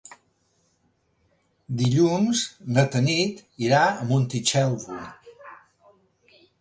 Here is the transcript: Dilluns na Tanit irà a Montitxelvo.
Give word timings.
Dilluns 1.81 2.41
na 2.77 2.87
Tanit 2.95 3.43
irà 3.67 3.83
a 4.01 4.09
Montitxelvo. 4.15 4.99